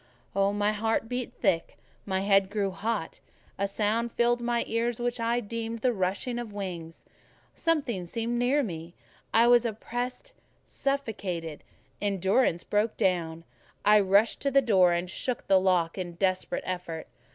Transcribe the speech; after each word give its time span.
My 0.33 0.71
heart 0.71 1.07
beat 1.07 1.31
thick, 1.31 1.77
my 2.07 2.21
head 2.21 2.49
grew 2.49 2.71
hot; 2.71 3.19
a 3.59 3.67
sound 3.67 4.11
filled 4.11 4.41
my 4.41 4.63
ears, 4.65 4.99
which 4.99 5.19
I 5.19 5.39
deemed 5.41 5.81
the 5.81 5.93
rushing 5.93 6.39
of 6.39 6.51
wings; 6.51 7.05
something 7.53 8.07
seemed 8.07 8.39
near 8.39 8.63
me; 8.63 8.95
I 9.31 9.45
was 9.45 9.63
oppressed, 9.63 10.33
suffocated: 10.65 11.63
endurance 12.01 12.63
broke 12.63 12.97
down; 12.97 13.43
I 13.85 13.99
rushed 13.99 14.39
to 14.41 14.49
the 14.49 14.59
door 14.59 14.91
and 14.91 15.07
shook 15.07 15.45
the 15.45 15.59
lock 15.59 15.99
in 15.99 16.13
desperate 16.13 16.63
effort. 16.65 17.05